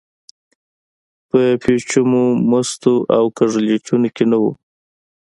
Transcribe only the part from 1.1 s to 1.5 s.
په